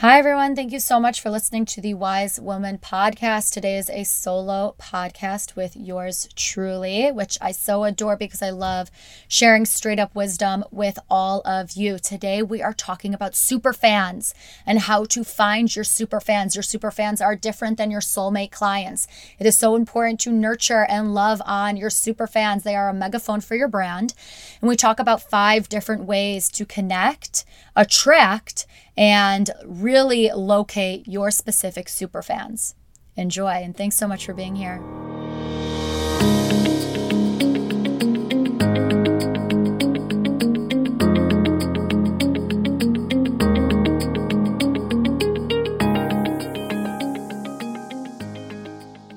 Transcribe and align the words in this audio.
Hi, 0.00 0.20
everyone. 0.20 0.54
Thank 0.54 0.70
you 0.70 0.78
so 0.78 1.00
much 1.00 1.20
for 1.20 1.28
listening 1.28 1.64
to 1.64 1.80
the 1.80 1.94
Wise 1.94 2.38
Woman 2.38 2.78
podcast. 2.78 3.52
Today 3.52 3.78
is 3.78 3.90
a 3.90 4.04
solo 4.04 4.76
podcast 4.78 5.56
with 5.56 5.76
yours 5.76 6.28
truly, 6.36 7.10
which 7.10 7.36
I 7.40 7.50
so 7.50 7.82
adore 7.82 8.16
because 8.16 8.40
I 8.40 8.50
love 8.50 8.92
sharing 9.26 9.66
straight 9.66 9.98
up 9.98 10.14
wisdom 10.14 10.64
with 10.70 11.00
all 11.10 11.42
of 11.44 11.72
you. 11.72 11.98
Today, 11.98 12.44
we 12.44 12.62
are 12.62 12.72
talking 12.72 13.12
about 13.12 13.34
super 13.34 13.72
fans 13.72 14.34
and 14.64 14.78
how 14.78 15.04
to 15.06 15.24
find 15.24 15.74
your 15.74 15.84
super 15.84 16.20
fans. 16.20 16.54
Your 16.54 16.62
super 16.62 16.92
fans 16.92 17.20
are 17.20 17.34
different 17.34 17.76
than 17.76 17.90
your 17.90 18.00
soulmate 18.00 18.52
clients. 18.52 19.08
It 19.40 19.48
is 19.48 19.58
so 19.58 19.74
important 19.74 20.20
to 20.20 20.30
nurture 20.30 20.86
and 20.88 21.12
love 21.12 21.42
on 21.44 21.76
your 21.76 21.90
super 21.90 22.28
fans. 22.28 22.62
They 22.62 22.76
are 22.76 22.88
a 22.88 22.94
megaphone 22.94 23.40
for 23.40 23.56
your 23.56 23.66
brand. 23.66 24.14
And 24.60 24.68
we 24.68 24.76
talk 24.76 25.00
about 25.00 25.28
five 25.28 25.68
different 25.68 26.04
ways 26.04 26.48
to 26.50 26.64
connect, 26.64 27.44
attract, 27.74 28.64
and 28.98 29.52
really 29.64 30.28
locate 30.32 31.06
your 31.06 31.30
specific 31.30 31.88
super 31.88 32.20
fans. 32.20 32.74
Enjoy, 33.14 33.46
and 33.46 33.76
thanks 33.76 33.94
so 33.94 34.08
much 34.08 34.26
for 34.26 34.34
being 34.34 34.56
here. 34.56 34.82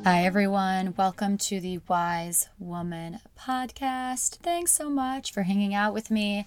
Hi, 0.03 0.23
everyone. 0.23 0.93
Welcome 0.95 1.39
to 1.39 1.59
the 1.59 1.79
Wise 1.87 2.49
Woman 2.59 3.19
podcast. 3.35 4.37
Thanks 4.43 4.73
so 4.73 4.91
much 4.91 5.33
for 5.33 5.41
hanging 5.41 5.73
out 5.73 5.95
with 5.95 6.11
me. 6.11 6.45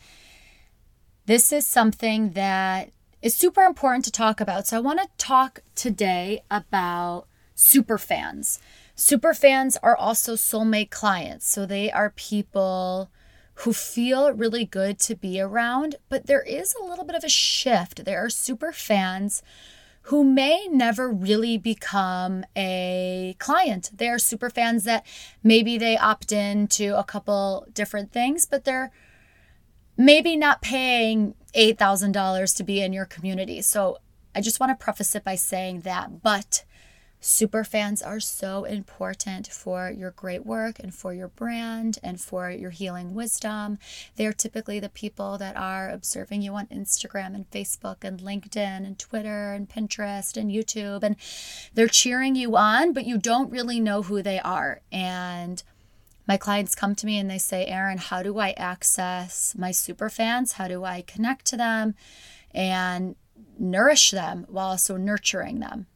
This 1.27 1.53
is 1.53 1.67
something 1.67 2.33
that 2.33 2.91
is 3.25 3.35
super 3.35 3.63
important 3.63 4.05
to 4.05 4.13
talk 4.13 4.39
about. 4.39 4.67
So 4.67 4.77
I 4.77 4.81
want 4.81 5.01
to 5.01 5.09
talk 5.17 5.61
today 5.75 6.43
about 6.51 7.25
super 7.55 7.97
fans. 7.97 8.61
Super 8.95 9.33
fans 9.33 9.79
are 9.83 9.97
also 9.97 10.35
soulmate 10.35 10.91
clients. 10.91 11.49
So 11.49 11.65
they 11.65 11.91
are 11.91 12.11
people 12.11 13.11
who 13.59 13.73
feel 13.73 14.31
really 14.35 14.67
good 14.67 14.99
to 14.99 15.15
be 15.15 15.41
around, 15.41 15.97
but 16.11 16.27
there 16.27 16.43
is 16.43 16.75
a 16.75 16.85
little 16.85 17.05
bit 17.05 17.17
of 17.17 17.25
a 17.25 17.31
shift. 17.31 18.05
There 18.05 18.23
are 18.23 18.29
super 18.29 18.73
fans 18.73 19.43
who 20.09 20.23
may 20.23 20.69
never 20.71 21.11
really 21.11 21.57
become 21.57 22.45
a 22.55 23.37
client. 23.39 23.91
They 23.95 24.09
are 24.09 24.19
super 24.19 24.51
fans 24.51 24.85
that 24.85 25.07
maybe 25.43 25.79
they 25.79 25.97
opt 25.97 26.31
in 26.31 26.69
to 26.69 26.89
a 26.99 27.05
couple 27.05 27.67
different 27.73 28.13
things, 28.13 28.45
but 28.45 28.65
they're 28.65 28.93
maybe 29.97 30.37
not 30.37 30.63
paying 30.63 31.35
$8,000 31.55 32.57
to 32.57 32.65
be 32.65 32.81
in 32.81 32.93
your 32.93 33.05
community. 33.05 33.63
So 33.63 33.99
I 34.35 34.41
just 34.41 34.61
want 34.61 34.79
to 34.79 34.83
preface 34.83 35.15
it 35.15 35.25
by 35.25 35.37
saying 35.37 35.81
that. 35.81 36.23
But 36.23 36.65
super 37.21 37.65
fans 37.65 38.03
are 38.03 38.21
so 38.21 38.65
important 38.65 39.47
for 39.47 39.91
your 39.91 40.11
great 40.11 40.45
work 40.45 40.79
and 40.79 40.95
for 40.95 41.15
your 41.15 41.29
brand 41.29 41.99
and 42.03 42.21
for 42.21 42.51
your 42.51 42.71
healing 42.71 43.15
wisdom. 43.15 43.79
They're 44.17 44.35
typically 44.35 44.79
the 44.79 44.91
people 44.91 45.39
that 45.39 45.57
are 45.57 45.89
observing 45.89 46.43
you 46.43 46.55
on 46.55 46.67
Instagram 46.67 47.35
and 47.35 47.51
Facebook 47.51 48.03
and 48.03 48.21
LinkedIn 48.21 48.85
and 48.85 48.99
Twitter 48.99 49.53
and 49.53 49.69
Pinterest 49.69 50.37
and 50.37 50.51
YouTube. 50.51 51.03
And 51.03 51.17
they're 51.73 51.89
cheering 51.89 52.37
you 52.37 52.57
on, 52.57 52.93
but 52.93 53.07
you 53.07 53.17
don't 53.17 53.51
really 53.51 53.81
know 53.81 54.03
who 54.03 54.21
they 54.21 54.39
are. 54.41 54.83
And 54.93 55.63
my 56.27 56.37
clients 56.37 56.75
come 56.75 56.95
to 56.95 57.07
me 57.07 57.19
and 57.19 57.31
they 57.31 57.39
say, 57.39 57.67
Erin, 57.67 57.99
how 57.99 58.23
do 58.23 58.39
I 58.39 58.51
access 58.53 59.55
my 59.57 59.71
super 59.71 60.09
fans? 60.09 60.53
How 60.53 60.69
do 60.69 60.85
I 60.85 61.03
connect 61.03 61.45
to 61.47 61.57
them 61.57 61.95
and 62.53 63.17
nourish 63.59 64.11
them 64.11 64.47
while 64.49 64.69
also 64.69 64.97
nurturing 64.97 65.61
them? 65.61 65.87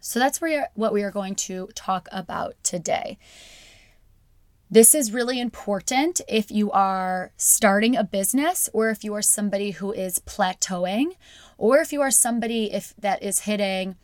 So 0.00 0.18
that's 0.18 0.40
where 0.40 0.68
what 0.74 0.92
we 0.92 1.02
are 1.02 1.10
going 1.10 1.34
to 1.36 1.68
talk 1.74 2.08
about 2.12 2.54
today. 2.62 3.18
This 4.70 4.94
is 4.94 5.12
really 5.12 5.40
important 5.40 6.20
if 6.28 6.50
you 6.50 6.70
are 6.72 7.32
starting 7.36 7.96
a 7.96 8.04
business 8.04 8.68
or 8.72 8.90
if 8.90 9.02
you 9.02 9.14
are 9.14 9.22
somebody 9.22 9.72
who 9.72 9.92
is 9.92 10.18
plateauing 10.20 11.12
or 11.58 11.78
if 11.78 11.92
you 11.92 12.00
are 12.00 12.10
somebody 12.10 12.72
if 12.72 12.94
that 12.96 13.22
is 13.22 13.40
hitting 13.40 13.96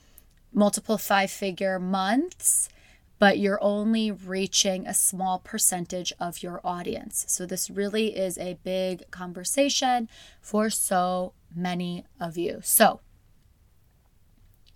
multiple 0.52 0.98
five 0.98 1.30
figure 1.30 1.78
months 1.78 2.68
but 3.20 3.38
you're 3.38 3.62
only 3.62 4.10
reaching 4.10 4.86
a 4.86 4.94
small 4.94 5.38
percentage 5.38 6.12
of 6.18 6.42
your 6.42 6.60
audience. 6.64 7.26
So, 7.28 7.46
this 7.46 7.70
really 7.70 8.16
is 8.16 8.36
a 8.38 8.58
big 8.64 9.08
conversation 9.12 10.08
for 10.40 10.70
so 10.70 11.34
many 11.54 12.06
of 12.18 12.36
you. 12.36 12.60
So, 12.64 13.00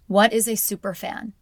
what 0.07 0.33
is 0.33 0.47
a 0.47 0.57
super 0.57 0.95
fan? 0.95 1.33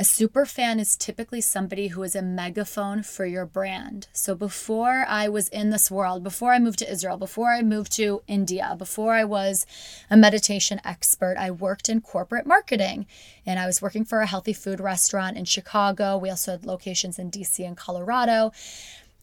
A 0.00 0.04
super 0.04 0.46
fan 0.46 0.78
is 0.78 0.94
typically 0.94 1.40
somebody 1.40 1.88
who 1.88 2.04
is 2.04 2.14
a 2.14 2.22
megaphone 2.22 3.02
for 3.02 3.26
your 3.26 3.44
brand. 3.44 4.06
So 4.12 4.36
before 4.36 5.04
I 5.08 5.28
was 5.28 5.48
in 5.48 5.70
this 5.70 5.90
world, 5.90 6.22
before 6.22 6.52
I 6.52 6.60
moved 6.60 6.78
to 6.78 6.90
Israel, 6.90 7.16
before 7.16 7.52
I 7.52 7.62
moved 7.62 7.90
to 7.94 8.22
India, 8.28 8.76
before 8.78 9.14
I 9.14 9.24
was 9.24 9.66
a 10.08 10.16
meditation 10.16 10.80
expert, 10.84 11.36
I 11.36 11.50
worked 11.50 11.88
in 11.88 12.00
corporate 12.00 12.46
marketing 12.46 13.06
and 13.44 13.58
I 13.58 13.66
was 13.66 13.82
working 13.82 14.04
for 14.04 14.20
a 14.20 14.26
healthy 14.26 14.52
food 14.52 14.78
restaurant 14.78 15.36
in 15.36 15.46
Chicago. 15.46 16.16
We 16.16 16.30
also 16.30 16.52
had 16.52 16.64
locations 16.64 17.18
in 17.18 17.32
DC 17.32 17.66
and 17.66 17.76
Colorado. 17.76 18.52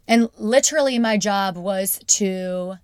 And 0.10 0.30
literally, 0.38 1.00
my 1.00 1.18
job 1.18 1.56
was 1.56 2.00
to 2.08 2.80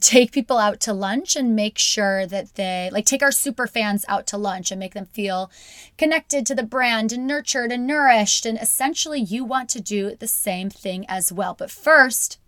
take 0.00 0.32
people 0.32 0.58
out 0.58 0.80
to 0.80 0.92
lunch 0.92 1.36
and 1.36 1.54
make 1.54 1.78
sure 1.78 2.26
that 2.26 2.54
they 2.54 2.90
like 2.92 3.06
take 3.06 3.22
our 3.22 3.32
super 3.32 3.66
fans 3.66 4.04
out 4.08 4.26
to 4.26 4.36
lunch 4.36 4.70
and 4.70 4.80
make 4.80 4.94
them 4.94 5.06
feel 5.06 5.50
connected 5.96 6.44
to 6.46 6.54
the 6.54 6.62
brand 6.62 7.12
and 7.12 7.26
nurtured 7.26 7.70
and 7.70 7.86
nourished. 7.86 8.44
And 8.44 8.58
essentially 8.58 9.20
you 9.20 9.44
want 9.44 9.68
to 9.70 9.80
do 9.80 10.16
the 10.16 10.26
same 10.26 10.70
thing 10.70 11.04
as 11.08 11.32
well. 11.32 11.54
But 11.54 11.70
first 11.70 12.38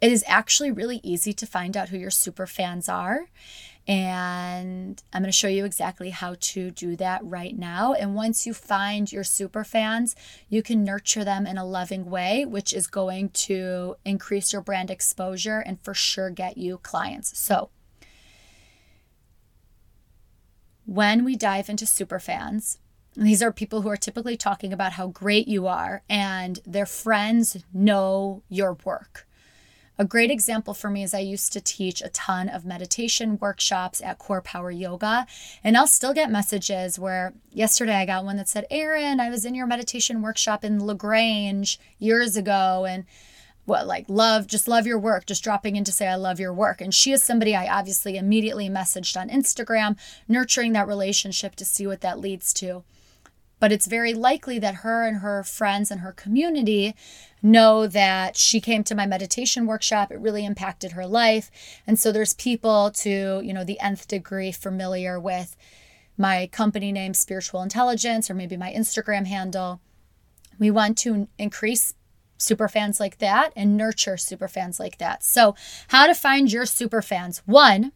it 0.00 0.12
is 0.12 0.24
actually 0.26 0.70
really 0.70 1.00
easy 1.02 1.32
to 1.32 1.46
find 1.46 1.76
out 1.76 1.88
who 1.88 1.96
your 1.96 2.10
super 2.10 2.46
fans 2.46 2.88
are 2.88 3.30
and 3.86 5.02
I'm 5.12 5.22
going 5.22 5.30
to 5.30 5.36
show 5.36 5.48
you 5.48 5.64
exactly 5.64 6.10
how 6.10 6.36
to 6.38 6.70
do 6.70 6.96
that 6.96 7.20
right 7.22 7.56
now. 7.56 7.92
And 7.92 8.14
once 8.14 8.46
you 8.46 8.54
find 8.54 9.12
your 9.12 9.24
super 9.24 9.62
fans, 9.62 10.16
you 10.48 10.62
can 10.62 10.84
nurture 10.84 11.24
them 11.24 11.46
in 11.46 11.58
a 11.58 11.66
loving 11.66 12.06
way, 12.06 12.46
which 12.46 12.72
is 12.72 12.86
going 12.86 13.28
to 13.30 13.96
increase 14.04 14.52
your 14.52 14.62
brand 14.62 14.90
exposure 14.90 15.58
and 15.60 15.78
for 15.82 15.92
sure 15.92 16.30
get 16.30 16.56
you 16.56 16.78
clients. 16.78 17.38
So, 17.38 17.70
when 20.86 21.24
we 21.24 21.36
dive 21.36 21.68
into 21.68 21.86
super 21.86 22.18
fans, 22.18 22.78
these 23.16 23.42
are 23.42 23.52
people 23.52 23.82
who 23.82 23.88
are 23.88 23.96
typically 23.96 24.36
talking 24.36 24.72
about 24.72 24.92
how 24.92 25.08
great 25.08 25.46
you 25.46 25.66
are 25.66 26.02
and 26.08 26.58
their 26.66 26.86
friends 26.86 27.64
know 27.72 28.42
your 28.48 28.76
work. 28.84 29.26
A 29.96 30.04
great 30.04 30.30
example 30.30 30.74
for 30.74 30.90
me 30.90 31.04
is 31.04 31.14
I 31.14 31.20
used 31.20 31.52
to 31.52 31.60
teach 31.60 32.02
a 32.02 32.08
ton 32.08 32.48
of 32.48 32.64
meditation 32.64 33.38
workshops 33.38 34.02
at 34.02 34.18
Core 34.18 34.42
Power 34.42 34.72
Yoga, 34.72 35.24
and 35.62 35.76
I'll 35.76 35.86
still 35.86 36.12
get 36.12 36.32
messages 36.32 36.98
where 36.98 37.32
yesterday 37.52 37.94
I 37.94 38.06
got 38.06 38.24
one 38.24 38.36
that 38.36 38.48
said, 38.48 38.66
Erin, 38.70 39.20
I 39.20 39.30
was 39.30 39.44
in 39.44 39.54
your 39.54 39.68
meditation 39.68 40.20
workshop 40.20 40.64
in 40.64 40.84
LaGrange 40.84 41.78
years 42.00 42.36
ago, 42.36 42.84
and 42.88 43.04
what 43.66 43.86
like 43.86 44.04
love 44.08 44.46
just 44.46 44.68
love 44.68 44.86
your 44.86 44.98
work 44.98 45.24
just 45.24 45.42
dropping 45.42 45.74
in 45.74 45.84
to 45.84 45.92
say 45.92 46.06
i 46.06 46.16
love 46.16 46.38
your 46.38 46.52
work. 46.52 46.80
And 46.80 46.92
she 46.92 47.12
is 47.12 47.24
somebody 47.24 47.56
i 47.56 47.66
obviously 47.66 48.18
immediately 48.18 48.68
messaged 48.68 49.18
on 49.18 49.30
instagram 49.30 49.96
nurturing 50.28 50.72
that 50.72 50.86
relationship 50.86 51.56
to 51.56 51.64
see 51.64 51.86
what 51.86 52.02
that 52.02 52.18
leads 52.18 52.52
to 52.54 52.84
but 53.64 53.72
it's 53.72 53.86
very 53.86 54.12
likely 54.12 54.58
that 54.58 54.74
her 54.84 55.06
and 55.06 55.20
her 55.20 55.42
friends 55.42 55.90
and 55.90 56.02
her 56.02 56.12
community 56.12 56.94
know 57.42 57.86
that 57.86 58.36
she 58.36 58.60
came 58.60 58.84
to 58.84 58.94
my 58.94 59.06
meditation 59.06 59.64
workshop. 59.64 60.12
It 60.12 60.20
really 60.20 60.44
impacted 60.44 60.92
her 60.92 61.06
life. 61.06 61.50
And 61.86 61.98
so 61.98 62.12
there's 62.12 62.34
people 62.34 62.90
to 62.96 63.40
you 63.42 63.54
know 63.54 63.64
the 63.64 63.80
nth 63.80 64.06
degree 64.06 64.52
familiar 64.52 65.18
with 65.18 65.56
my 66.18 66.46
company 66.52 66.92
name 66.92 67.14
spiritual 67.14 67.62
intelligence 67.62 68.28
or 68.28 68.34
maybe 68.34 68.58
my 68.58 68.70
instagram 68.70 69.26
handle. 69.26 69.80
We 70.58 70.70
want 70.70 70.98
to 70.98 71.28
increase 71.38 71.94
super 72.36 72.68
fans 72.68 73.00
like 73.00 73.16
that 73.16 73.50
and 73.56 73.78
nurture 73.78 74.18
super 74.18 74.46
fans 74.46 74.78
like 74.78 74.98
that. 74.98 75.24
So 75.24 75.54
how 75.88 76.06
to 76.06 76.14
find 76.14 76.52
your 76.52 76.66
super 76.66 77.00
fans? 77.00 77.40
One 77.46 77.92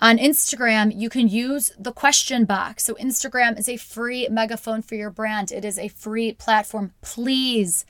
on 0.00 0.18
Instagram, 0.18 0.92
you 0.98 1.10
can 1.10 1.28
use 1.28 1.72
the 1.78 1.92
question 1.92 2.44
box. 2.44 2.84
So, 2.84 2.94
Instagram 2.94 3.58
is 3.58 3.68
a 3.68 3.76
free 3.76 4.28
megaphone 4.30 4.82
for 4.82 4.94
your 4.94 5.10
brand, 5.10 5.52
it 5.52 5.64
is 5.64 5.78
a 5.78 5.88
free 5.88 6.32
platform. 6.32 6.92
Please, 7.02 7.84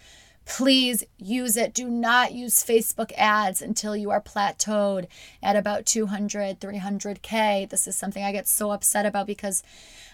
please 0.44 1.04
use 1.16 1.56
it. 1.56 1.72
Do 1.72 1.88
not 1.88 2.32
use 2.32 2.64
Facebook 2.64 3.12
ads 3.16 3.62
until 3.62 3.96
you 3.96 4.10
are 4.10 4.20
plateaued 4.20 5.06
at 5.42 5.54
about 5.54 5.86
200, 5.86 6.60
300K. 6.60 7.68
This 7.68 7.86
is 7.86 7.96
something 7.96 8.24
I 8.24 8.32
get 8.32 8.48
so 8.48 8.72
upset 8.72 9.06
about 9.06 9.28
because 9.28 9.62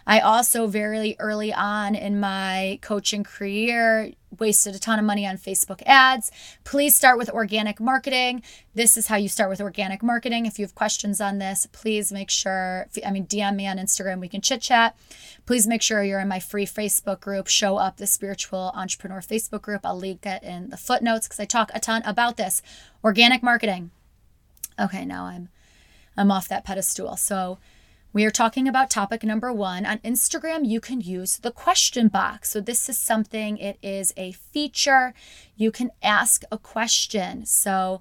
I 0.06 0.20
also 0.20 0.67
very 0.69 1.17
early 1.19 1.53
on 1.53 1.94
in 1.94 2.20
my 2.20 2.79
coaching 2.81 3.25
career 3.25 4.12
wasted 4.38 4.75
a 4.75 4.79
ton 4.79 4.99
of 4.99 5.05
money 5.05 5.26
on 5.26 5.37
Facebook 5.37 5.82
ads. 5.87 6.31
Please 6.62 6.94
start 6.94 7.19
with 7.19 7.31
organic 7.31 7.81
marketing. 7.81 8.43
This 8.75 8.97
is 8.97 9.08
how 9.08 9.17
you 9.17 9.29
start 9.29 9.50
with 9.50 9.61
organic 9.61 10.03
marketing. 10.03 10.47
If 10.47 10.58
you 10.58 10.64
have 10.64 10.75
questions 10.75 11.20
on 11.20 11.38
this, 11.38 11.67
please 11.73 12.12
make 12.12 12.31
sure, 12.31 12.87
I 13.05 13.11
mean, 13.11 13.26
DM 13.26 13.56
me 13.56 13.67
on 13.67 13.79
Instagram. 13.79 14.20
We 14.20 14.29
can 14.29 14.41
chit 14.41 14.61
chat. 14.61 14.97
Please 15.44 15.67
make 15.67 15.82
sure 15.82 16.03
you're 16.03 16.20
in 16.20 16.29
my 16.29 16.41
free 16.41 16.67
Facebook 16.67 17.20
group, 17.20 17.47
Show 17.49 17.76
Up 17.76 17.97
the 17.97 18.06
Spiritual 18.06 18.73
Entrepreneur 18.75 19.20
Facebook 19.20 19.62
group. 19.62 19.81
I'll 19.85 19.99
link 19.99 20.25
it 20.26 20.43
in 20.43 20.70
the 20.70 20.76
footnotes 20.76 21.26
because 21.26 21.41
I 21.41 21.47
talk 21.47 21.70
a 21.75 21.81
ton 21.81 22.03
about 22.05 22.37
this 22.37 22.62
organic 23.03 23.43
marketing. 23.43 23.91
Okay, 24.79 25.05
now 25.05 25.25
I'm 25.25 25.49
I'm 26.17 26.31
off 26.31 26.49
that 26.49 26.64
pedestal. 26.64 27.17
So 27.17 27.58
we 28.12 28.25
are 28.25 28.31
talking 28.31 28.67
about 28.67 28.91
topic 28.91 29.23
number 29.23 29.53
one. 29.53 29.85
On 29.85 29.99
Instagram, 29.99 30.67
you 30.67 30.81
can 30.81 31.00
use 31.00 31.38
the 31.38 31.50
question 31.50 32.08
box. 32.08 32.50
So, 32.50 32.61
this 32.61 32.88
is 32.88 32.99
something, 32.99 33.58
it 33.58 33.79
is 33.82 34.12
a 34.17 34.32
feature. 34.32 35.12
You 35.56 35.70
can 35.70 35.91
ask 36.03 36.43
a 36.50 36.58
question. 36.58 37.44
So, 37.44 38.00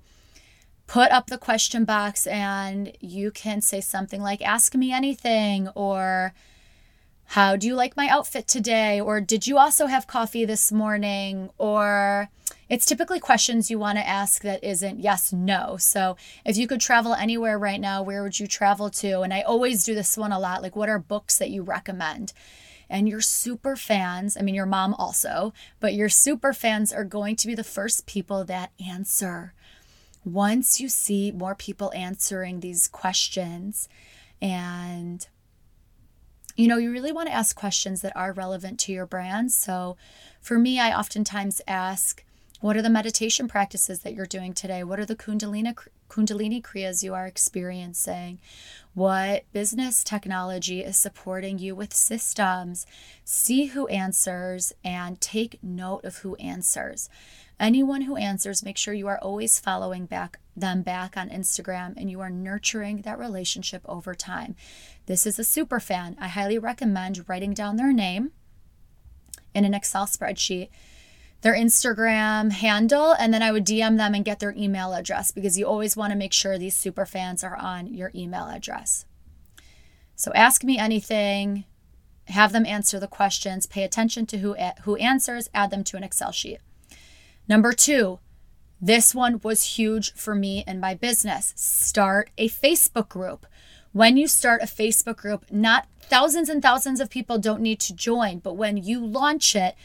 put 0.88 1.12
up 1.12 1.28
the 1.28 1.38
question 1.38 1.84
box 1.84 2.28
and 2.28 2.94
you 3.00 3.32
can 3.32 3.62
say 3.62 3.82
something 3.82 4.22
like, 4.22 4.42
Ask 4.42 4.76
me 4.76 4.92
anything, 4.92 5.68
or 5.76 6.34
How 7.26 7.56
do 7.56 7.68
you 7.68 7.76
like 7.76 7.98
my 7.98 8.08
outfit 8.08 8.48
today? 8.48 9.02
Or 9.02 9.20
Did 9.20 9.48
you 9.48 9.58
also 9.58 9.88
have 9.88 10.08
coffee 10.08 10.46
this 10.46 10.72
morning? 10.72 11.50
Or 11.58 12.30
it's 12.70 12.86
typically 12.86 13.20
questions 13.20 13.70
you 13.70 13.78
want 13.78 13.98
to 13.98 14.08
ask 14.08 14.42
that 14.42 14.64
isn't 14.64 15.00
yes, 15.00 15.32
no. 15.32 15.78
So 15.78 16.18
if 16.46 16.58
you 16.58 16.68
could 16.68 16.82
travel 16.82 17.14
anywhere 17.14 17.60
right 17.60 17.80
now, 17.80 18.02
where 18.02 18.24
would 18.24 18.40
you 18.40 18.48
travel 18.48 18.90
to? 18.92 19.22
And 19.22 19.34
I 19.34 19.42
always 19.42 19.84
do 19.84 19.94
this 19.94 20.18
one 20.18 20.32
a 20.32 20.40
lot 20.40 20.62
like, 20.62 20.76
what 20.76 20.90
are 20.90 21.00
books 21.00 21.38
that 21.38 21.52
you 21.52 21.62
recommend? 21.62 22.34
And 22.90 23.10
your 23.10 23.22
super 23.22 23.76
fans, 23.76 24.38
I 24.38 24.42
mean, 24.42 24.56
your 24.56 24.66
mom 24.66 24.94
also, 24.96 25.54
but 25.80 25.94
your 25.94 26.10
super 26.10 26.54
fans 26.54 26.94
are 26.94 27.04
going 27.04 27.36
to 27.38 27.48
be 27.48 27.56
the 27.56 27.64
first 27.64 28.06
people 28.06 28.44
that 28.46 28.72
answer. 28.86 29.54
Once 30.24 30.80
you 30.80 30.90
see 30.90 31.32
more 31.32 31.56
people 31.56 31.92
answering 31.96 32.60
these 32.60 32.88
questions 32.88 33.88
and 34.42 35.28
you 36.56 36.68
know, 36.68 36.78
you 36.78 36.92
really 36.92 37.12
want 37.12 37.28
to 37.28 37.34
ask 37.34 37.56
questions 37.56 38.02
that 38.02 38.16
are 38.16 38.32
relevant 38.32 38.80
to 38.80 38.94
your 38.94 39.06
brand. 39.06 39.52
So 39.52 39.98
for 40.40 40.58
me, 40.58 40.80
I 40.80 40.98
oftentimes 40.98 41.62
ask, 41.68 42.24
what 42.66 42.76
are 42.76 42.82
the 42.82 42.90
meditation 42.90 43.48
practices 43.48 44.00
that 44.00 44.16
you're 44.16 44.26
doing 44.26 44.52
today? 44.52 44.84
What 44.84 45.00
are 45.00 45.06
the 45.06 45.16
Kundalini, 45.16 45.78
Kundalini 46.10 46.64
Kriyas 46.64 47.04
you 47.04 47.14
are 47.14 47.28
experiencing? 47.28 48.40
What 48.96 49.44
business 49.54 50.04
technology 50.04 50.82
is 50.82 50.98
supporting 50.98 51.60
you 51.60 51.76
with 51.76 51.94
systems? 51.94 52.88
See 53.24 53.66
who 53.66 53.86
answers 53.90 54.74
and 54.84 55.22
take 55.22 55.60
note 55.62 56.04
of 56.06 56.18
who 56.18 56.34
answers. 56.38 57.08
Anyone 57.60 58.02
who 58.02 58.16
answers, 58.16 58.66
make 58.66 58.80
sure 58.80 58.96
you 58.96 59.08
are 59.10 59.20
always 59.20 59.60
following 59.60 60.08
back 60.08 60.40
them 60.58 60.82
back 60.82 61.16
on 61.16 61.30
Instagram 61.30 61.94
and 61.96 62.10
you 62.10 62.20
are 62.20 62.32
nurturing 62.32 63.04
that 63.04 63.20
relationship 63.20 63.84
over 63.86 64.16
time. 64.16 64.56
This 65.06 65.28
is 65.28 65.38
a 65.38 65.44
super 65.44 65.80
fan. 65.80 66.18
I 66.20 66.30
highly 66.30 66.58
recommend 66.58 67.30
writing 67.30 67.54
down 67.54 67.76
their 67.76 67.94
name 67.94 68.32
in 69.54 69.66
an 69.66 69.76
Excel 69.76 70.08
spreadsheet 70.08 70.70
their 71.46 71.54
Instagram 71.54 72.52
handle, 72.52 73.12
and 73.12 73.32
then 73.32 73.44
I 73.44 73.52
would 73.52 73.68
DM 73.68 73.98
them 73.98 74.16
and 74.16 74.26
get 74.26 74.40
their 74.40 74.56
email 74.58 74.94
address 74.94 75.30
because 75.30 75.60
you 75.60 75.68
always 75.68 75.96
want 75.96 76.12
to 76.12 76.18
make 76.18 76.34
sure 76.34 76.58
these 76.58 76.76
super 76.76 77.06
fans 77.06 77.44
are 77.44 77.56
on 77.56 77.94
your 77.94 78.12
email 78.16 78.48
address. 78.48 79.06
So 80.16 80.32
ask 80.34 80.64
me 80.64 80.80
anything, 80.80 81.66
have 82.30 82.52
them 82.52 82.66
answer 82.66 83.00
the 83.00 83.08
questions, 83.08 83.68
pay 83.68 83.84
attention 83.84 84.26
to 84.26 84.40
who 84.40 84.56
who 84.86 84.96
answers, 84.96 85.48
add 85.54 85.70
them 85.70 85.84
to 85.84 85.98
an 85.98 86.04
Excel 86.04 86.32
sheet. 86.32 86.62
Number 87.48 87.74
2, 87.74 88.18
this 88.82 89.14
one 89.14 89.40
was 89.44 89.76
huge 89.78 90.14
for 90.14 90.34
me 90.34 90.64
and 90.66 90.82
my 90.82 90.96
business. 90.96 91.54
Start 91.56 92.32
a 92.40 92.50
Facebook 92.50 93.08
group. 93.08 93.46
When 93.92 94.18
you 94.18 94.28
start 94.28 94.64
a 94.64 94.66
Facebook 94.66 95.18
group, 95.18 95.46
not 95.52 95.86
thousands 96.02 96.50
and 96.50 96.64
thousands 96.64 97.00
of 97.00 97.12
people 97.12 97.38
don't 97.38 97.62
need 97.62 97.80
to 97.82 97.94
join, 97.94 98.40
but 98.40 98.58
when 98.58 98.78
you 98.78 99.06
launch 99.06 99.56
it, 99.56 99.76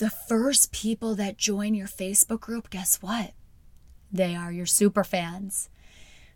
the 0.00 0.10
first 0.10 0.72
people 0.72 1.14
that 1.14 1.36
join 1.36 1.74
your 1.74 1.86
Facebook 1.86 2.40
group, 2.40 2.70
guess 2.70 3.02
what? 3.02 3.32
They 4.10 4.34
are 4.34 4.50
your 4.50 4.66
super 4.66 5.04
fans. 5.04 5.68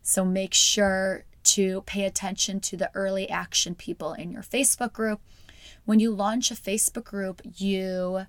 So 0.02 0.22
make 0.22 0.52
sure 0.52 1.25
to 1.44 1.81
pay 1.82 2.05
attention 2.05 2.61
to 2.61 2.76
the 2.76 2.90
early 2.94 3.28
action 3.28 3.75
people 3.75 4.12
in 4.12 4.31
your 4.31 4.43
Facebook 4.43 4.93
group. 4.93 5.20
When 5.87 5.99
you 5.99 6.11
launch 6.11 6.50
a 6.50 6.55
Facebook 6.55 7.05
group, 7.05 7.40
you 7.56 8.26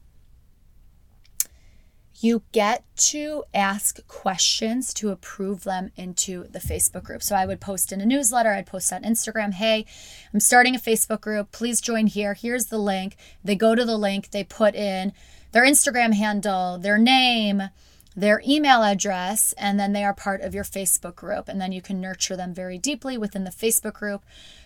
you 2.25 2.41
get 2.51 2.83
to 2.97 3.43
ask 3.53 4.05
questions 4.07 4.93
to 4.95 5.11
approve 5.11 5.63
them 5.63 5.91
into 5.95 6.45
the 6.49 6.59
Facebook 6.59 7.03
group. 7.03 7.21
So 7.21 7.35
I 7.35 7.45
would 7.45 7.61
post 7.61 7.91
in 7.91 8.01
a 8.01 8.05
newsletter, 8.05 8.51
I'd 8.51 8.65
post 8.65 8.91
on 8.91 9.03
Instagram, 9.03 9.53
hey, 9.53 9.85
I'm 10.33 10.39
starting 10.39 10.75
a 10.75 10.79
Facebook 10.79 11.21
group. 11.21 11.51
Please 11.51 11.79
join 11.79 12.07
here. 12.07 12.33
Here's 12.33 12.65
the 12.65 12.79
link. 12.79 13.15
They 13.43 13.55
go 13.55 13.75
to 13.75 13.85
the 13.85 13.97
link, 13.97 14.31
they 14.31 14.43
put 14.43 14.75
in 14.75 15.13
their 15.51 15.63
Instagram 15.63 16.13
handle, 16.13 16.77
their 16.77 16.97
name, 16.97 17.69
their 18.15 18.41
email 18.45 18.83
address, 18.83 19.53
and 19.57 19.79
then 19.79 19.93
they 19.93 20.03
are 20.03 20.13
part 20.13 20.41
of 20.41 20.55
your 20.55 20.63
Facebook 20.63 21.15
group. 21.15 21.47
And 21.47 21.61
then 21.61 21.71
you 21.71 21.81
can 21.81 22.01
nurture 22.01 22.35
them 22.35 22.53
very 22.53 22.77
deeply 22.77 23.17
within 23.17 23.43
the 23.43 23.51
Facebook 23.51 23.93
group. 23.93 24.23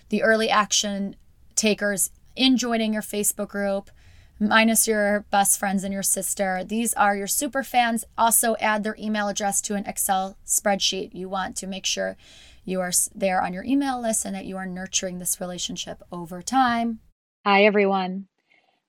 The 0.09 0.23
early 0.23 0.49
action 0.49 1.15
takers 1.55 2.09
in 2.35 2.57
joining 2.57 2.93
your 2.93 3.01
Facebook 3.01 3.49
group 3.49 3.91
minus 4.39 4.87
your 4.87 5.25
best 5.31 5.59
friends 5.59 5.83
and 5.83 5.93
your 5.93 6.03
sister. 6.03 6.63
These 6.63 6.93
are 6.93 7.15
your 7.15 7.27
super 7.27 7.63
fans. 7.63 8.05
Also, 8.17 8.55
add 8.59 8.83
their 8.83 8.95
email 8.99 9.27
address 9.27 9.61
to 9.61 9.75
an 9.75 9.85
Excel 9.85 10.37
spreadsheet. 10.45 11.13
You 11.13 11.27
want 11.29 11.55
to 11.57 11.67
make 11.67 11.85
sure 11.85 12.17
you 12.65 12.79
are 12.81 12.91
there 13.13 13.41
on 13.41 13.53
your 13.53 13.63
email 13.63 14.01
list 14.01 14.25
and 14.25 14.35
that 14.35 14.45
you 14.45 14.57
are 14.57 14.65
nurturing 14.65 15.19
this 15.19 15.41
relationship 15.41 16.01
over 16.11 16.41
time. 16.41 16.99
Hi, 17.45 17.65
everyone. 17.65 18.27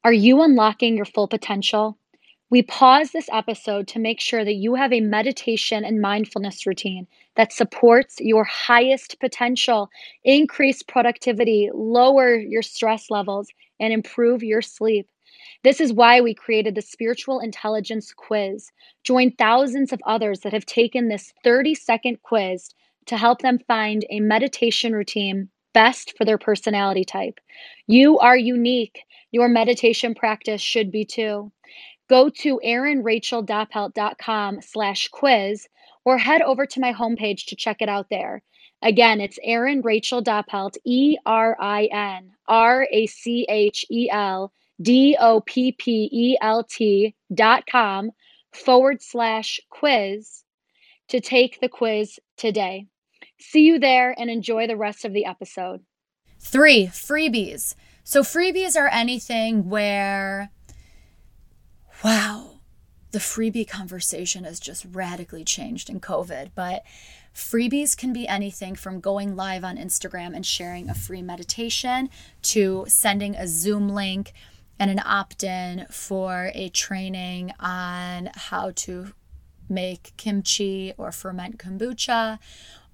Are 0.05 0.13
you 0.13 0.43
unlocking 0.43 0.97
your 0.97 1.05
full 1.05 1.29
potential? 1.29 1.99
We 2.51 2.63
pause 2.63 3.13
this 3.13 3.29
episode 3.33 3.87
to 3.89 4.01
make 4.01 4.21
sure 4.21 4.45
that 4.45 4.55
you 4.55 4.75
have 4.75 4.93
a 4.93 5.01
meditation 5.01 5.85
and 5.85 6.01
mindfulness 6.01 6.67
routine 6.67 7.07
that 7.37 7.53
supports 7.53 8.17
your 8.19 8.43
highest 8.43 9.21
potential, 9.21 9.89
increase 10.25 10.83
productivity, 10.83 11.71
lower 11.73 12.35
your 12.35 12.63
stress 12.63 13.09
levels, 13.09 13.49
and 13.79 13.93
improve 13.93 14.43
your 14.43 14.63
sleep. 14.63 15.09
This 15.63 15.81
is 15.81 15.93
why 15.93 16.21
we 16.21 16.35
created 16.35 16.75
the 16.75 16.83
Spiritual 16.83 17.41
Intelligence 17.41 18.13
Quiz. 18.13 18.71
Join 19.05 19.31
thousands 19.33 19.93
of 19.93 20.01
others 20.07 20.41
that 20.41 20.53
have 20.53 20.67
taken 20.67 21.09
this 21.09 21.33
30 21.45 21.75
second 21.75 22.23
quiz 22.23 22.75
to 23.07 23.17
help 23.17 23.43
them 23.43 23.59
find 23.67 24.05
a 24.11 24.21
meditation 24.21 24.93
routine 24.93 25.49
best 25.73 26.17
for 26.17 26.25
their 26.25 26.39
personality 26.39 27.05
type. 27.05 27.41
You 27.87 28.19
are 28.19 28.37
unique. 28.37 29.05
Your 29.31 29.49
meditation 29.49 30.15
practice 30.15 30.61
should 30.61 30.91
be 30.91 31.05
too. 31.05 31.53
Go 32.09 32.29
to 32.29 32.61
erinracheldoppelt.com 32.65 34.63
slash 34.63 35.09
quiz 35.09 35.69
or 36.05 36.19
head 36.19 36.43
over 36.43 36.67
to 36.67 36.81
my 36.81 36.93
homepage 36.93 37.47
to 37.47 37.57
check 37.57 37.81
it 37.81 37.89
out 37.89 38.09
there. 38.11 38.43
Again, 38.83 39.21
it's 39.21 39.39
Erin 39.45 39.83
Rachel 39.83 40.23
Doppelt, 40.23 40.77
E 40.85 41.17
R 41.27 41.57
I 41.61 41.85
N 41.93 42.33
R 42.49 42.87
A 42.91 43.07
C 43.07 43.47
H 43.49 43.85
E 43.91 44.09
L 44.11 44.53
D 44.81 45.17
O 45.21 45.41
P 45.41 45.73
P 45.73 46.09
E 46.13 46.39
L 46.41 46.65
T 46.65 47.15
dot 47.33 47.65
com 47.71 48.11
forward 48.53 49.03
slash 49.03 49.61
quiz 49.71 50.45
to 51.09 51.21
take 51.21 51.61
the 51.61 51.69
quiz 51.69 52.19
today. 52.37 52.87
See 53.39 53.63
you 53.63 53.79
there 53.79 54.15
and 54.19 54.31
enjoy 54.31 54.67
the 54.67 54.77
rest 54.77 55.05
of 55.05 55.13
the 55.13 55.25
episode. 55.25 55.81
Three, 56.39 56.87
freebies. 56.87 57.75
So, 58.05 58.23
freebies 58.23 58.77
are 58.81 58.89
anything 58.89 59.69
where, 59.69 60.51
wow, 62.03 62.61
the 63.11 63.19
freebie 63.19 63.69
conversation 63.69 64.45
has 64.45 64.59
just 64.61 64.87
radically 64.91 65.45
changed 65.45 65.91
in 65.91 66.01
COVID. 66.01 66.53
But 66.55 66.83
freebies 67.35 67.97
can 67.97 68.13
be 68.13 68.27
anything 68.27 68.75
from 68.75 69.01
going 69.01 69.37
live 69.37 69.65
on 69.65 69.77
Instagram 69.77 70.35
and 70.35 70.47
sharing 70.47 70.89
a 70.89 70.95
free 70.95 71.23
meditation 71.23 72.09
to 72.43 72.85
sending 72.89 73.35
a 73.37 73.47
Zoom 73.47 73.89
link 73.89 74.33
and 74.81 74.91
an 74.91 75.03
opt 75.05 75.45
in 75.45 75.87
for 75.91 76.51
a 76.55 76.71
training 76.71 77.53
on 77.61 78.31
how 78.35 78.73
to 78.75 79.13
make 79.69 80.15
kimchi 80.17 80.95
or 80.97 81.13
ferment 81.13 81.59
kombucha 81.59 82.39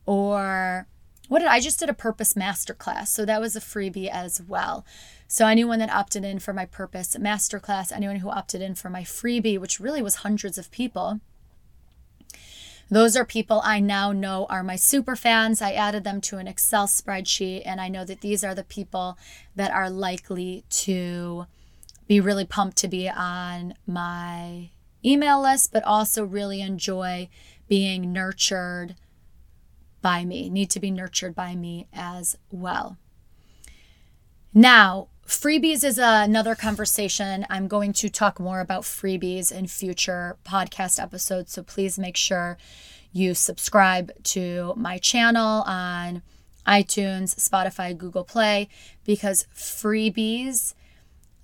or 0.04 0.88
what 1.28 1.38
did 1.38 1.48
I 1.48 1.60
just 1.60 1.78
did 1.78 1.88
a 1.88 1.94
purpose 1.94 2.34
masterclass. 2.34 3.06
So 3.06 3.24
that 3.24 3.40
was 3.40 3.56
a 3.56 3.60
freebie 3.60 4.10
as 4.10 4.42
well. 4.42 4.84
So 5.28 5.46
anyone 5.46 5.78
that 5.78 5.92
opted 5.92 6.24
in 6.24 6.40
for 6.40 6.52
my 6.52 6.66
purpose 6.66 7.16
masterclass, 7.16 7.92
anyone 7.92 8.16
who 8.16 8.30
opted 8.30 8.60
in 8.60 8.74
for 8.74 8.90
my 8.90 9.02
freebie, 9.02 9.58
which 9.58 9.80
really 9.80 10.02
was 10.02 10.16
hundreds 10.16 10.58
of 10.58 10.70
people, 10.72 11.20
those 12.90 13.16
are 13.16 13.24
people 13.24 13.60
I 13.64 13.80
now 13.80 14.12
know 14.12 14.46
are 14.48 14.62
my 14.62 14.76
super 14.76 15.16
fans. 15.16 15.60
I 15.60 15.72
added 15.72 16.04
them 16.04 16.20
to 16.22 16.38
an 16.38 16.46
Excel 16.46 16.86
spreadsheet, 16.86 17.62
and 17.64 17.80
I 17.80 17.88
know 17.88 18.04
that 18.04 18.20
these 18.20 18.44
are 18.44 18.54
the 18.54 18.62
people 18.62 19.18
that 19.56 19.72
are 19.72 19.90
likely 19.90 20.64
to 20.70 21.46
be 22.06 22.20
really 22.20 22.44
pumped 22.44 22.76
to 22.78 22.88
be 22.88 23.08
on 23.08 23.74
my 23.86 24.70
email 25.04 25.42
list, 25.42 25.72
but 25.72 25.84
also 25.84 26.24
really 26.24 26.60
enjoy 26.60 27.28
being 27.68 28.12
nurtured 28.12 28.96
by 30.02 30.24
me, 30.24 30.48
need 30.48 30.70
to 30.70 30.80
be 30.80 30.90
nurtured 30.90 31.34
by 31.34 31.54
me 31.54 31.88
as 31.92 32.36
well. 32.50 32.96
Now, 34.54 35.08
freebies 35.26 35.84
is 35.84 35.98
another 35.98 36.54
conversation. 36.54 37.44
I'm 37.50 37.66
going 37.68 37.92
to 37.94 38.08
talk 38.08 38.38
more 38.38 38.60
about 38.60 38.82
freebies 38.82 39.50
in 39.50 39.66
future 39.66 40.38
podcast 40.44 41.02
episodes. 41.02 41.52
So 41.52 41.62
please 41.62 41.98
make 41.98 42.16
sure 42.16 42.56
you 43.12 43.34
subscribe 43.34 44.12
to 44.24 44.74
my 44.76 44.98
channel 44.98 45.62
on 45.66 46.22
iTunes, 46.66 47.34
Spotify, 47.34 47.96
Google 47.96 48.24
Play, 48.24 48.68
because 49.04 49.46
freebies, 49.54 50.74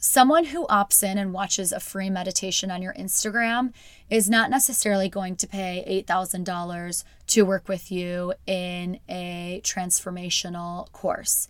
someone 0.02 0.47
who 0.47 0.66
opts 0.66 1.04
in 1.04 1.16
and 1.16 1.32
watches 1.32 1.71
a 1.71 1.78
free 1.78 2.11
meditation 2.11 2.73
on 2.73 2.82
your 2.82 2.92
Instagram 2.94 3.73
is 4.11 4.28
not 4.28 4.50
necessarily 4.50 5.09
going 5.09 5.37
to 5.37 5.47
pay 5.47 6.04
$8,000 6.09 7.04
to 7.28 7.44
work 7.44 7.68
with 7.68 7.92
you 7.92 8.35
in 8.44 8.99
a 9.09 9.61
transformational 9.62 10.90
course. 10.90 11.47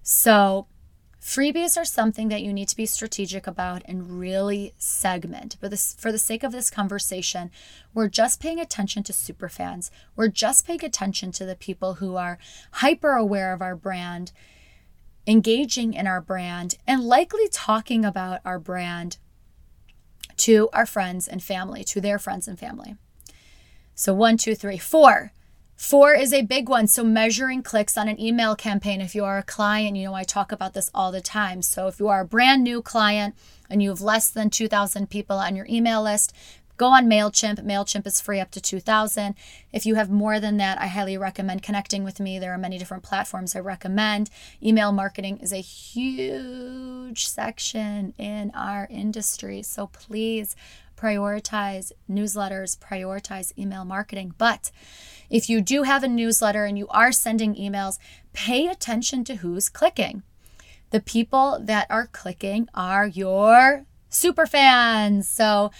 So, 0.00 0.68
Freebies 1.20 1.76
are 1.76 1.84
something 1.84 2.28
that 2.28 2.42
you 2.42 2.52
need 2.52 2.68
to 2.68 2.76
be 2.76 2.86
strategic 2.86 3.48
about 3.48 3.82
and 3.84 4.18
really 4.18 4.72
segment. 4.78 5.56
But 5.60 5.72
this, 5.72 5.94
for 5.98 6.12
the 6.12 6.18
sake 6.18 6.44
of 6.44 6.52
this 6.52 6.70
conversation, 6.70 7.50
we're 7.92 8.08
just 8.08 8.40
paying 8.40 8.60
attention 8.60 9.02
to 9.02 9.12
super 9.12 9.48
fans. 9.48 9.90
We're 10.14 10.28
just 10.28 10.64
paying 10.64 10.84
attention 10.84 11.32
to 11.32 11.44
the 11.44 11.56
people 11.56 11.94
who 11.94 12.14
are 12.14 12.38
hyper 12.70 13.12
aware 13.12 13.52
of 13.52 13.60
our 13.60 13.74
brand, 13.74 14.30
engaging 15.28 15.92
in 15.92 16.06
our 16.06 16.22
brand, 16.22 16.76
and 16.86 17.04
likely 17.04 17.48
talking 17.52 18.04
about 18.04 18.40
our 18.46 18.58
brand 18.58 19.18
to 20.38 20.70
our 20.72 20.86
friends 20.86 21.28
and 21.28 21.42
family, 21.42 21.84
to 21.84 22.00
their 22.00 22.18
friends 22.18 22.48
and 22.48 22.58
family. 22.58 22.96
So, 23.94 24.14
one, 24.14 24.38
two, 24.38 24.54
three, 24.54 24.78
four. 24.78 25.32
Four 25.76 26.14
is 26.14 26.32
a 26.32 26.42
big 26.42 26.68
one. 26.68 26.86
So, 26.86 27.04
measuring 27.04 27.62
clicks 27.62 27.98
on 27.98 28.08
an 28.08 28.18
email 28.18 28.56
campaign. 28.56 29.00
If 29.00 29.14
you 29.14 29.24
are 29.24 29.38
a 29.38 29.42
client, 29.42 29.96
you 29.96 30.06
know, 30.06 30.14
I 30.14 30.24
talk 30.24 30.50
about 30.50 30.72
this 30.72 30.90
all 30.94 31.12
the 31.12 31.20
time. 31.20 31.60
So, 31.62 31.88
if 31.88 32.00
you 32.00 32.08
are 32.08 32.20
a 32.20 32.26
brand 32.26 32.64
new 32.64 32.80
client 32.80 33.34
and 33.68 33.82
you 33.82 33.90
have 33.90 34.00
less 34.00 34.30
than 34.30 34.48
2,000 34.48 35.10
people 35.10 35.36
on 35.36 35.54
your 35.54 35.66
email 35.68 36.02
list, 36.02 36.32
go 36.78 36.86
on 36.86 37.06
MailChimp. 37.06 37.64
MailChimp 37.66 38.06
is 38.06 38.20
free 38.20 38.40
up 38.40 38.50
to 38.52 38.60
2,000. 38.60 39.34
If 39.72 39.84
you 39.84 39.96
have 39.96 40.08
more 40.08 40.40
than 40.40 40.56
that, 40.56 40.80
I 40.80 40.86
highly 40.86 41.18
recommend 41.18 41.62
connecting 41.62 42.04
with 42.04 42.20
me. 42.20 42.38
There 42.38 42.54
are 42.54 42.58
many 42.58 42.78
different 42.78 43.02
platforms 43.02 43.54
I 43.54 43.60
recommend. 43.60 44.30
Email 44.62 44.92
marketing 44.92 45.38
is 45.38 45.52
a 45.52 45.60
huge 45.60 47.26
section 47.26 48.14
in 48.16 48.52
our 48.54 48.86
industry. 48.90 49.62
So, 49.62 49.88
please 49.88 50.56
prioritize 50.96 51.92
newsletters, 52.10 52.78
prioritize 52.78 53.56
email 53.58 53.84
marketing. 53.84 54.34
But 54.38 54.70
if 55.30 55.48
you 55.48 55.60
do 55.60 55.82
have 55.82 56.02
a 56.02 56.08
newsletter 56.08 56.64
and 56.64 56.78
you 56.78 56.88
are 56.88 57.12
sending 57.12 57.54
emails, 57.54 57.98
pay 58.32 58.66
attention 58.66 59.24
to 59.24 59.36
who's 59.36 59.68
clicking. 59.68 60.22
The 60.90 61.00
people 61.00 61.58
that 61.60 61.86
are 61.90 62.06
clicking 62.06 62.68
are 62.74 63.06
your 63.06 63.84
super 64.08 64.46
fans. 64.46 65.28
So 65.28 65.70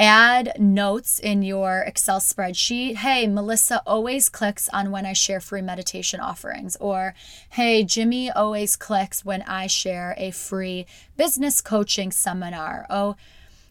add 0.00 0.58
notes 0.58 1.18
in 1.18 1.42
your 1.42 1.80
Excel 1.80 2.20
spreadsheet. 2.20 2.96
Hey, 2.96 3.26
Melissa 3.26 3.82
always 3.86 4.30
clicks 4.30 4.66
on 4.70 4.90
when 4.90 5.04
I 5.04 5.12
share 5.12 5.40
free 5.40 5.60
meditation 5.60 6.20
offerings. 6.20 6.74
Or, 6.80 7.14
hey, 7.50 7.84
Jimmy 7.84 8.30
always 8.30 8.76
clicks 8.76 9.26
when 9.26 9.42
I 9.42 9.66
share 9.66 10.14
a 10.16 10.30
free 10.30 10.86
business 11.18 11.60
coaching 11.60 12.10
seminar. 12.12 12.86
Oh, 12.88 13.16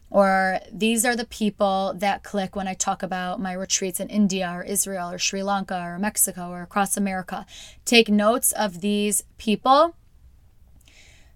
or 0.08 0.60
these 0.72 1.04
are 1.04 1.16
the 1.16 1.24
people 1.24 1.94
that 1.96 2.22
click 2.22 2.54
when 2.54 2.68
I 2.68 2.74
talk 2.74 3.02
about 3.02 3.40
my 3.40 3.52
retreats 3.52 3.98
in 3.98 4.08
India 4.08 4.48
or 4.52 4.62
Israel 4.62 5.10
or 5.10 5.18
Sri 5.18 5.42
Lanka 5.42 5.80
or 5.80 5.98
Mexico 5.98 6.50
or 6.50 6.62
across 6.62 6.96
America. 6.96 7.44
Take 7.84 8.08
notes 8.08 8.52
of 8.52 8.80
these 8.80 9.24
people. 9.36 9.96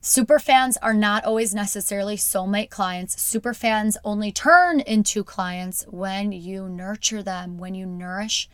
Super 0.07 0.39
fans 0.39 0.77
are 0.83 0.93
not 0.93 1.25
always 1.25 1.55
necessarily 1.55 2.15
soulmate 2.17 2.69
clients. 2.69 3.23
Super 3.23 3.55
fans 3.55 3.97
only 4.05 4.31
turn 4.31 4.81
into 4.81 5.25
clients 5.25 5.87
when 5.89 6.31
you 6.31 6.69
nurture 6.69 7.23
them, 7.23 7.57
when 7.57 7.75
you 7.75 7.87
nourish 7.87 8.47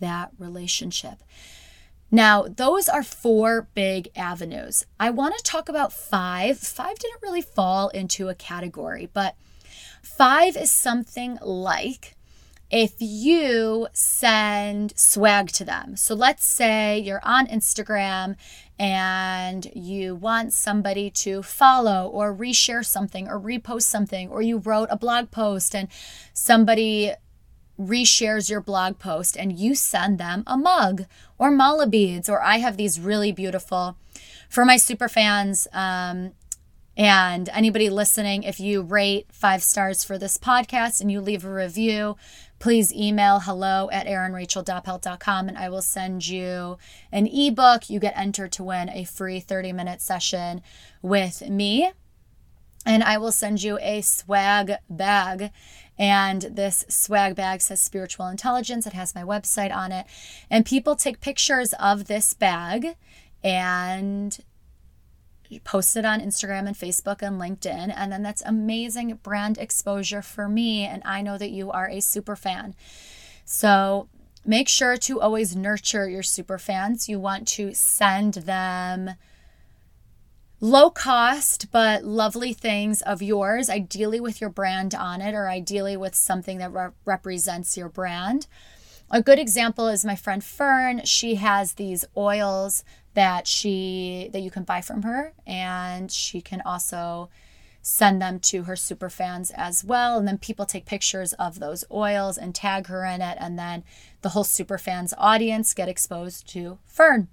that 0.00 0.30
relationship. 0.38 1.22
Now, 2.10 2.42
those 2.42 2.90
are 2.90 3.02
four 3.02 3.68
big 3.72 4.10
avenues. 4.14 4.84
I 5.00 5.08
want 5.08 5.34
to 5.38 5.42
talk 5.42 5.70
about 5.70 5.94
five. 5.94 6.58
Five 6.58 6.98
didn't 6.98 7.22
really 7.22 7.40
fall 7.40 7.88
into 7.88 8.28
a 8.28 8.34
category, 8.34 9.08
but 9.10 9.34
Five 10.02 10.56
is 10.56 10.70
something 10.70 11.38
like 11.42 12.16
if 12.70 12.94
you 12.98 13.88
send 13.92 14.92
swag 14.96 15.48
to 15.48 15.64
them. 15.64 15.96
So 15.96 16.14
let's 16.14 16.44
say 16.44 16.98
you're 16.98 17.24
on 17.24 17.46
Instagram 17.46 18.36
and 18.78 19.70
you 19.74 20.14
want 20.14 20.52
somebody 20.52 21.10
to 21.10 21.42
follow 21.42 22.08
or 22.08 22.34
reshare 22.34 22.84
something 22.84 23.26
or 23.26 23.40
repost 23.40 23.82
something, 23.82 24.28
or 24.28 24.42
you 24.42 24.58
wrote 24.58 24.88
a 24.90 24.96
blog 24.96 25.30
post 25.30 25.74
and 25.74 25.88
somebody 26.32 27.12
reshares 27.78 28.50
your 28.50 28.60
blog 28.60 28.98
post 28.98 29.36
and 29.36 29.58
you 29.58 29.74
send 29.74 30.18
them 30.18 30.42
a 30.46 30.56
mug 30.56 31.04
or 31.38 31.50
mala 31.50 31.86
beads, 31.86 32.28
or 32.28 32.42
I 32.42 32.58
have 32.58 32.76
these 32.76 33.00
really 33.00 33.32
beautiful 33.32 33.96
for 34.48 34.64
my 34.64 34.76
super 34.76 35.08
fans. 35.08 35.66
Um, 35.72 36.32
and 36.96 37.48
anybody 37.50 37.88
listening, 37.88 38.42
if 38.42 38.58
you 38.58 38.82
rate 38.82 39.28
five 39.30 39.62
stars 39.62 40.02
for 40.02 40.18
this 40.18 40.36
podcast 40.36 41.00
and 41.00 41.12
you 41.12 41.20
leave 41.20 41.44
a 41.44 41.52
review, 41.52 42.16
please 42.58 42.92
email 42.92 43.40
hello 43.40 43.88
at 43.92 44.06
erinracheldoppelt.com 44.06 45.48
and 45.48 45.58
I 45.58 45.68
will 45.68 45.82
send 45.82 46.26
you 46.26 46.78
an 47.12 47.26
ebook. 47.26 47.88
You 47.88 48.00
get 48.00 48.16
entered 48.16 48.52
to 48.52 48.64
win 48.64 48.88
a 48.90 49.04
free 49.04 49.40
30 49.40 49.72
minute 49.72 50.00
session 50.00 50.62
with 51.02 51.48
me. 51.48 51.92
And 52.86 53.02
I 53.04 53.18
will 53.18 53.32
send 53.32 53.62
you 53.62 53.78
a 53.80 54.00
swag 54.00 54.72
bag. 54.88 55.50
And 55.98 56.42
this 56.42 56.84
swag 56.88 57.34
bag 57.34 57.60
says 57.60 57.82
spiritual 57.82 58.28
intelligence. 58.28 58.86
It 58.86 58.92
has 58.92 59.14
my 59.14 59.22
website 59.22 59.74
on 59.74 59.92
it. 59.92 60.06
And 60.48 60.64
people 60.64 60.96
take 60.96 61.20
pictures 61.20 61.74
of 61.74 62.06
this 62.06 62.34
bag 62.34 62.96
and 63.42 64.38
post 65.64 65.96
it 65.96 66.04
on 66.04 66.20
Instagram 66.20 66.66
and 66.66 66.76
Facebook 66.76 67.22
and 67.22 67.40
LinkedIn. 67.40 67.92
And 67.94 68.12
then 68.12 68.22
that's 68.22 68.42
amazing 68.44 69.18
brand 69.22 69.58
exposure 69.58 70.22
for 70.22 70.48
me. 70.48 70.84
And 70.84 71.02
I 71.04 71.22
know 71.22 71.38
that 71.38 71.50
you 71.50 71.70
are 71.70 71.88
a 71.88 72.00
super 72.00 72.36
fan. 72.36 72.74
So 73.44 74.08
make 74.44 74.68
sure 74.68 74.96
to 74.96 75.20
always 75.20 75.56
nurture 75.56 76.08
your 76.08 76.22
super 76.22 76.58
fans. 76.58 77.08
You 77.08 77.18
want 77.18 77.48
to 77.48 77.72
send 77.74 78.34
them 78.34 79.12
low 80.60 80.90
cost 80.90 81.70
but 81.70 82.04
lovely 82.04 82.52
things 82.52 83.00
of 83.02 83.22
yours, 83.22 83.70
ideally 83.70 84.20
with 84.20 84.40
your 84.40 84.50
brand 84.50 84.94
on 84.94 85.20
it, 85.20 85.34
or 85.34 85.48
ideally 85.48 85.96
with 85.96 86.14
something 86.14 86.58
that 86.58 86.72
re- 86.72 86.90
represents 87.04 87.76
your 87.76 87.88
brand. 87.88 88.46
A 89.10 89.22
good 89.22 89.38
example 89.38 89.88
is 89.88 90.04
my 90.04 90.16
friend 90.16 90.44
Fern. 90.44 91.02
She 91.04 91.36
has 91.36 91.74
these 91.74 92.04
oils 92.16 92.84
that 93.18 93.48
she 93.48 94.30
that 94.32 94.42
you 94.42 94.50
can 94.50 94.62
buy 94.62 94.80
from 94.80 95.02
her 95.02 95.32
and 95.44 96.12
she 96.12 96.40
can 96.40 96.62
also 96.64 97.28
send 97.82 98.22
them 98.22 98.38
to 98.38 98.62
her 98.62 98.76
super 98.76 99.10
fans 99.10 99.50
as 99.56 99.82
well. 99.82 100.18
And 100.18 100.28
then 100.28 100.38
people 100.38 100.64
take 100.64 100.86
pictures 100.86 101.32
of 101.32 101.58
those 101.58 101.82
oils 101.90 102.38
and 102.38 102.54
tag 102.54 102.86
her 102.86 103.04
in 103.04 103.20
it 103.20 103.36
and 103.40 103.58
then 103.58 103.82
the 104.22 104.28
whole 104.28 104.44
super 104.44 104.78
fans 104.78 105.12
audience 105.18 105.74
get 105.74 105.88
exposed 105.88 106.48
to 106.50 106.78
fern. 106.86 107.26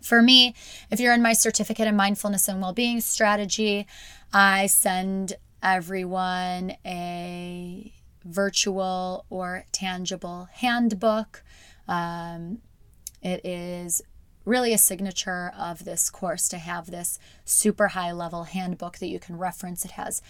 For 0.00 0.22
me 0.22 0.54
if 0.88 1.00
you're 1.00 1.14
in 1.14 1.20
my 1.20 1.32
certificate 1.32 1.88
in 1.88 1.96
mindfulness 1.96 2.46
and 2.46 2.60
well-being 2.60 3.00
strategy 3.00 3.88
i 4.32 4.66
send 4.66 5.34
everyone 5.64 6.76
a 6.86 7.92
virtual 8.24 9.24
or 9.30 9.64
tangible 9.72 10.48
handbook. 10.52 11.42
Um, 11.88 12.58
it 13.20 13.44
is 13.44 14.02
really 14.44 14.72
a 14.72 14.78
signature 14.78 15.52
of 15.58 15.84
this 15.84 16.10
course 16.10 16.48
to 16.48 16.58
have 16.58 16.90
this 16.90 17.18
super 17.44 17.88
high 17.88 18.12
level 18.12 18.44
handbook 18.44 18.98
that 18.98 19.08
you 19.08 19.18
can 19.18 19.38
reference. 19.38 19.84
It 19.84 19.92
has 19.92 20.22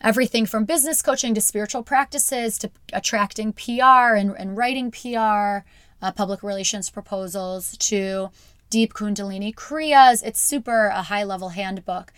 everything 0.00 0.46
from 0.46 0.64
business 0.64 1.02
coaching 1.02 1.34
to 1.34 1.40
spiritual 1.40 1.82
practices 1.82 2.58
to 2.58 2.70
attracting 2.92 3.52
PR 3.52 4.14
and, 4.14 4.34
and 4.36 4.56
writing 4.56 4.90
PR, 4.90 5.64
uh, 6.00 6.12
public 6.14 6.42
relations 6.42 6.90
proposals 6.90 7.76
to 7.78 8.30
deep 8.70 8.94
Kundalini 8.94 9.54
Kriyas. 9.54 10.24
It's 10.24 10.40
super 10.40 10.86
a 10.86 11.02
high 11.02 11.24
level 11.24 11.50
handbook. 11.50 12.12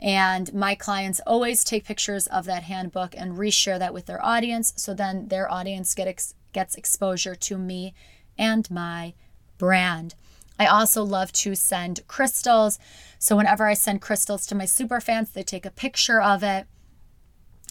And 0.00 0.52
my 0.54 0.74
clients 0.74 1.20
always 1.26 1.62
take 1.62 1.84
pictures 1.84 2.26
of 2.28 2.46
that 2.46 2.62
handbook 2.62 3.14
and 3.16 3.36
reshare 3.36 3.78
that 3.78 3.92
with 3.92 4.06
their 4.06 4.24
audience. 4.24 4.72
So 4.76 4.94
then 4.94 5.28
their 5.28 5.50
audience 5.50 5.94
get 5.94 6.08
ex- 6.08 6.34
gets 6.52 6.74
exposure 6.74 7.34
to 7.34 7.58
me 7.58 7.94
and 8.38 8.68
my 8.70 9.12
brand. 9.58 10.14
I 10.60 10.66
also 10.66 11.02
love 11.02 11.32
to 11.32 11.54
send 11.54 12.06
crystals. 12.06 12.78
So 13.18 13.34
whenever 13.34 13.66
I 13.66 13.72
send 13.72 14.02
crystals 14.02 14.44
to 14.46 14.54
my 14.54 14.66
super 14.66 15.00
fans, 15.00 15.30
they 15.30 15.42
take 15.42 15.64
a 15.64 15.70
picture 15.70 16.20
of 16.20 16.42
it 16.42 16.66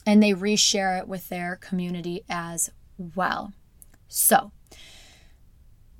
and 0.07 0.23
they 0.23 0.33
reshare 0.33 0.99
it 0.99 1.07
with 1.07 1.29
their 1.29 1.55
community 1.55 2.23
as 2.27 2.71
well. 2.97 3.53
So, 4.07 4.51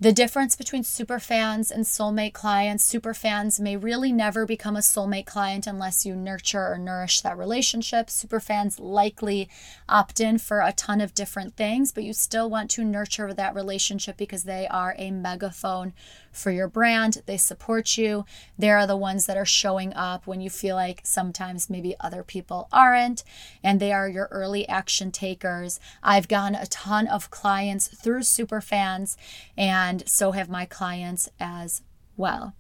the 0.02 0.14
difference 0.14 0.56
between 0.56 0.86
super 0.86 1.20
fans 1.20 1.70
and 1.70 1.84
soulmate 1.84 2.32
clients 2.32 2.86
super 2.86 3.14
fans 3.14 3.60
may 3.60 3.76
really 3.76 4.14
never 4.14 4.46
become 4.46 4.78
a 4.78 4.80
soulmate 4.80 5.26
client 5.26 5.68
unless 5.68 6.06
you 6.06 6.16
nurture 6.16 6.72
or 6.72 6.78
nourish 6.78 7.20
that 7.20 7.38
relationship. 7.38 8.10
Super 8.10 8.40
fans 8.40 8.80
likely 8.80 9.50
opt 9.90 10.22
in 10.22 10.38
for 10.38 10.62
a 10.62 10.72
ton 10.72 11.02
of 11.02 11.14
different 11.14 11.58
things, 11.58 11.92
but 11.92 12.06
you 12.06 12.14
still 12.14 12.50
want 12.50 12.72
to 12.72 12.86
nurture 12.86 13.34
that 13.34 13.54
relationship 13.54 14.16
because 14.16 14.46
they 14.46 14.70
are 14.70 14.96
a 14.98 15.12
megaphone 15.12 15.92
for 16.32 16.52
your 16.52 16.68
brand. 16.68 17.22
They 17.26 17.38
support 17.38 17.98
you. 17.98 18.26
They 18.58 18.70
are 18.70 18.88
the 18.88 18.98
ones 18.98 19.26
that 19.26 19.38
are 19.38 19.46
showing 19.46 19.94
up 19.94 20.28
when 20.28 20.42
you 20.42 20.50
feel 20.50 20.76
like 20.76 21.02
sometimes 21.04 21.70
maybe 21.70 21.96
other 22.00 22.24
people 22.24 22.68
aren't, 22.72 23.24
and 23.64 23.80
they 23.80 23.92
are 23.92 24.08
your 24.08 24.28
early 24.32 24.68
action 24.68 25.12
takers. 25.12 25.80
I've 26.02 26.28
gotten 26.28 26.56
a 26.56 26.68
ton 26.68 27.08
of 27.08 27.30
clients 27.30 27.88
through 27.88 28.22
Superfans, 28.22 29.16
and 29.58 30.08
so 30.08 30.32
have 30.32 30.50
my 30.50 30.66
clients 30.66 31.30
as 31.40 31.82
well. 32.18 32.54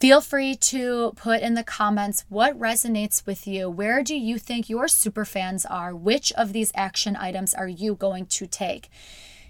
Feel 0.00 0.20
free 0.20 0.54
to 0.56 1.12
put 1.16 1.40
in 1.40 1.54
the 1.54 1.62
comments 1.62 2.24
what 2.28 2.58
resonates 2.58 3.24
with 3.24 3.46
you. 3.46 3.70
Where 3.70 4.02
do 4.02 4.14
you 4.14 4.38
think 4.38 4.68
your 4.68 4.88
super 4.88 5.24
fans 5.24 5.64
are? 5.64 5.94
Which 5.94 6.32
of 6.32 6.52
these 6.52 6.72
action 6.74 7.16
items 7.16 7.54
are 7.54 7.68
you 7.68 7.94
going 7.94 8.26
to 8.26 8.46
take? 8.46 8.90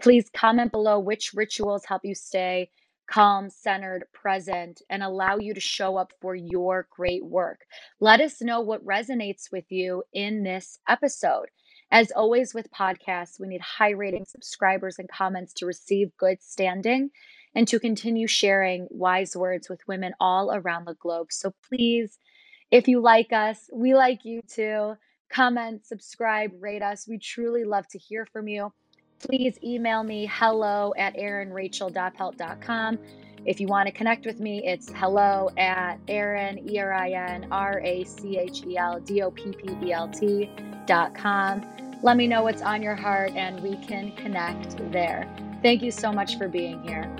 Please 0.00 0.30
comment 0.34 0.72
below 0.72 0.98
which 0.98 1.34
rituals 1.34 1.84
help 1.84 2.06
you 2.06 2.14
stay 2.14 2.70
calm, 3.10 3.50
centered, 3.50 4.04
present, 4.12 4.82
and 4.90 5.02
allow 5.02 5.36
you 5.36 5.52
to 5.54 5.60
show 5.60 5.96
up 5.96 6.12
for 6.20 6.34
your 6.34 6.86
great 6.90 7.24
work. 7.24 7.60
Let 8.00 8.20
us 8.20 8.40
know 8.40 8.60
what 8.60 8.84
resonates 8.84 9.50
with 9.52 9.64
you 9.70 10.04
in 10.12 10.42
this 10.42 10.78
episode. 10.88 11.48
As 11.90 12.10
always 12.10 12.52
with 12.52 12.70
podcasts, 12.70 13.40
we 13.40 13.48
need 13.48 13.62
high 13.62 13.90
rating 13.90 14.26
subscribers 14.26 14.98
and 14.98 15.08
comments 15.08 15.54
to 15.54 15.66
receive 15.66 16.16
good 16.18 16.42
standing 16.42 17.10
and 17.54 17.66
to 17.68 17.80
continue 17.80 18.26
sharing 18.26 18.86
wise 18.90 19.34
words 19.34 19.68
with 19.68 19.86
women 19.88 20.12
all 20.20 20.52
around 20.52 20.84
the 20.84 20.94
globe. 20.94 21.28
So 21.30 21.54
please, 21.66 22.18
if 22.70 22.88
you 22.88 23.00
like 23.00 23.32
us, 23.32 23.70
we 23.72 23.94
like 23.94 24.24
you 24.24 24.42
too. 24.42 24.94
Comment, 25.30 25.84
subscribe, 25.86 26.52
rate 26.60 26.82
us. 26.82 27.08
We 27.08 27.18
truly 27.18 27.64
love 27.64 27.88
to 27.88 27.98
hear 27.98 28.26
from 28.26 28.48
you. 28.48 28.72
Please 29.20 29.58
email 29.64 30.04
me 30.04 30.30
hello 30.30 30.92
at 30.96 31.16
erinracheldoppelt.com. 31.16 32.98
If 33.48 33.60
you 33.60 33.66
want 33.66 33.86
to 33.86 33.92
connect 33.92 34.26
with 34.26 34.40
me, 34.40 34.62
it's 34.62 34.92
hello 34.94 35.48
at 35.56 35.98
Erin, 36.06 36.70
E 36.70 36.78
R 36.78 36.92
I 36.92 37.12
N 37.12 37.48
R 37.50 37.80
A 37.82 38.04
C 38.04 38.36
H 38.36 38.62
E 38.66 38.76
L 38.76 39.00
D 39.00 39.22
O 39.22 39.30
P 39.30 39.52
P 39.52 39.74
E 39.86 39.90
L 39.90 40.06
T 40.06 40.50
dot 40.84 41.14
com. 41.14 41.64
Let 42.02 42.18
me 42.18 42.26
know 42.26 42.42
what's 42.42 42.60
on 42.60 42.82
your 42.82 42.94
heart 42.94 43.30
and 43.30 43.62
we 43.62 43.76
can 43.86 44.12
connect 44.16 44.76
there. 44.92 45.26
Thank 45.62 45.80
you 45.80 45.90
so 45.90 46.12
much 46.12 46.36
for 46.36 46.46
being 46.46 46.82
here. 46.82 47.10